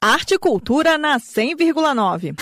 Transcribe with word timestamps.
Arte 0.00 0.34
e 0.34 0.38
Cultura 0.38 0.96
na 0.96 1.18
100,9. 1.18 2.36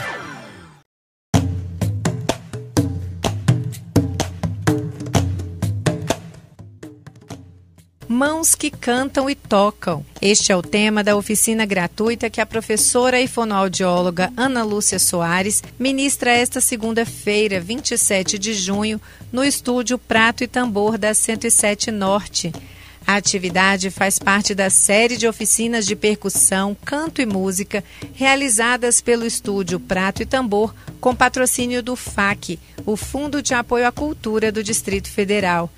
Mãos 8.07 8.55
que 8.55 8.71
cantam 8.71 9.31
e 9.31 9.35
tocam. 9.35 10.05
Este 10.21 10.53
é 10.53 10.57
o 10.57 10.63
tema 10.63 11.03
da 11.03 11.17
oficina 11.17 11.65
gratuita 11.65 12.29
que 12.29 12.43
a 12.43 12.47
professora 12.47 13.21
e 13.23 13.27
fonoaudióloga 13.27 14.31
Ana 14.37 14.63
Lúcia 14.63 14.99
Soares 14.99 15.63
ministra 15.79 16.31
esta 16.31 16.61
segunda-feira, 16.61 17.59
27 17.59 18.39
de 18.39 18.53
junho, 18.53 19.01
no 19.33 19.43
estúdio 19.43 19.99
Prato 19.99 20.45
e 20.45 20.47
Tambor 20.47 20.99
da 20.99 21.15
107 21.15 21.91
Norte. 21.91 22.53
A 23.07 23.15
atividade 23.15 23.89
faz 23.89 24.19
parte 24.19 24.53
da 24.53 24.69
série 24.69 25.17
de 25.17 25.29
oficinas 25.29 25.87
de 25.87 25.95
percussão, 25.95 26.77
canto 26.85 27.23
e 27.23 27.27
música 27.27 27.85
realizadas 28.13 29.01
pelo 29.01 29.25
estúdio 29.25 29.79
Prato 29.79 30.23
e 30.23 30.27
Tambor 30.27 30.75
com 31.01 31.15
patrocínio 31.15 31.85
do 31.85 31.95
FAC, 31.95 32.59
o 32.85 32.97
Fundo 32.97 33.41
de 33.41 33.55
Apoio 33.55 33.87
à 33.87 33.93
Cultura 33.93 34.51
do 34.51 34.61
Distrito 34.61 35.09
Federal. 35.09 35.71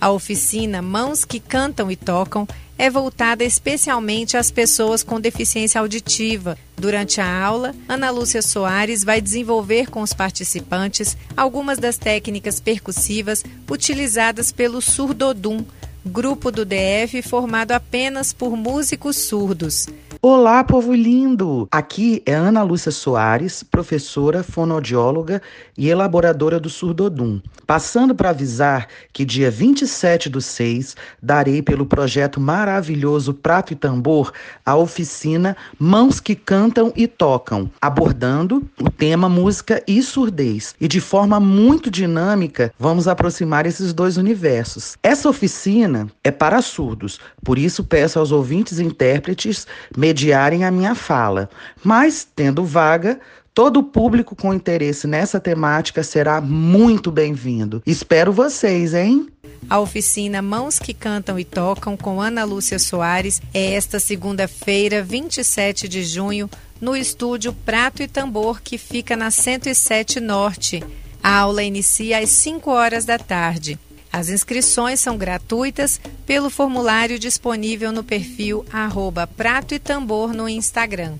A 0.00 0.10
oficina 0.10 0.82
Mãos 0.82 1.24
que 1.24 1.38
Cantam 1.38 1.88
e 1.88 1.94
Tocam 1.94 2.48
é 2.76 2.90
voltada 2.90 3.44
especialmente 3.44 4.36
às 4.36 4.50
pessoas 4.50 5.04
com 5.04 5.20
deficiência 5.20 5.80
auditiva. 5.80 6.58
Durante 6.76 7.20
a 7.20 7.44
aula, 7.44 7.72
Ana 7.88 8.10
Lúcia 8.10 8.42
Soares 8.42 9.04
vai 9.04 9.20
desenvolver 9.20 9.88
com 9.88 10.02
os 10.02 10.12
participantes 10.12 11.16
algumas 11.36 11.78
das 11.78 11.96
técnicas 11.96 12.58
percussivas 12.58 13.44
utilizadas 13.70 14.50
pelo 14.50 14.82
Surdodum, 14.82 15.64
grupo 16.04 16.50
do 16.50 16.64
DF 16.64 17.22
formado 17.22 17.72
apenas 17.72 18.32
por 18.32 18.56
músicos 18.56 19.16
surdos. 19.16 19.88
Olá, 20.24 20.62
povo 20.62 20.94
lindo! 20.94 21.66
Aqui 21.68 22.22
é 22.24 22.32
Ana 22.32 22.62
Lúcia 22.62 22.92
Soares, 22.92 23.64
professora, 23.64 24.44
fonoaudióloga 24.44 25.42
e 25.76 25.88
elaboradora 25.88 26.60
do 26.60 26.70
Surdodum. 26.70 27.40
Passando 27.66 28.14
para 28.14 28.30
avisar 28.30 28.86
que 29.12 29.24
dia 29.24 29.50
27 29.50 30.28
do 30.28 30.40
6 30.40 30.94
darei 31.20 31.60
pelo 31.60 31.84
projeto 31.84 32.40
maravilhoso 32.40 33.34
Prato 33.34 33.72
e 33.72 33.76
Tambor 33.76 34.32
a 34.64 34.76
oficina 34.76 35.56
Mãos 35.76 36.20
que 36.20 36.36
Cantam 36.36 36.92
e 36.94 37.08
Tocam, 37.08 37.68
abordando 37.80 38.62
o 38.80 38.88
tema 38.88 39.28
música 39.28 39.82
e 39.88 40.00
surdez. 40.04 40.76
E 40.80 40.86
de 40.86 41.00
forma 41.00 41.40
muito 41.40 41.90
dinâmica, 41.90 42.72
vamos 42.78 43.08
aproximar 43.08 43.66
esses 43.66 43.92
dois 43.92 44.16
universos. 44.16 44.96
Essa 45.02 45.28
oficina 45.28 46.06
é 46.22 46.30
para 46.30 46.62
surdos, 46.62 47.18
por 47.42 47.58
isso 47.58 47.82
peço 47.82 48.20
aos 48.20 48.30
ouvintes 48.30 48.78
e 48.78 48.84
intérpretes 48.84 49.66
mediarem 50.12 50.64
a 50.64 50.70
minha 50.70 50.94
fala. 50.94 51.48
Mas, 51.82 52.26
tendo 52.36 52.64
vaga, 52.64 53.18
Todo 53.54 53.82
público 53.82 54.34
com 54.34 54.54
interesse 54.54 55.06
nessa 55.06 55.38
temática 55.38 56.02
será 56.02 56.40
muito 56.40 57.10
bem-vindo. 57.10 57.82
Espero 57.84 58.32
vocês, 58.32 58.94
hein? 58.94 59.28
A 59.68 59.78
oficina 59.78 60.40
Mãos 60.40 60.78
que 60.78 60.94
Cantam 60.94 61.38
e 61.38 61.44
Tocam 61.44 61.94
com 61.94 62.18
Ana 62.18 62.44
Lúcia 62.44 62.78
Soares 62.78 63.42
é 63.52 63.74
esta 63.74 64.00
segunda-feira, 64.00 65.02
27 65.02 65.86
de 65.86 66.02
junho, 66.02 66.48
no 66.80 66.96
estúdio 66.96 67.52
Prato 67.52 68.02
e 68.02 68.08
Tambor, 68.08 68.62
que 68.62 68.78
fica 68.78 69.14
na 69.18 69.30
107 69.30 70.18
Norte. 70.18 70.82
A 71.22 71.36
aula 71.40 71.62
inicia 71.62 72.20
às 72.20 72.30
5 72.30 72.70
horas 72.70 73.04
da 73.04 73.18
tarde. 73.18 73.78
As 74.12 74.28
inscrições 74.28 75.00
são 75.00 75.16
gratuitas 75.16 75.98
pelo 76.26 76.50
formulário 76.50 77.18
disponível 77.18 77.90
no 77.90 78.04
perfil 78.04 78.62
arroba 78.70 79.26
Prato 79.26 79.74
e 79.74 79.78
Tambor 79.78 80.34
no 80.34 80.46
Instagram. 80.46 81.14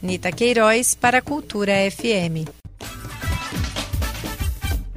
Nita 0.00 0.30
Queiroz 0.30 0.94
para 0.94 1.18
a 1.18 1.22
Cultura 1.22 1.72
FM. 1.90 2.48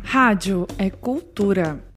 Rádio 0.04 0.68
é 0.78 0.92
cultura. 0.92 1.84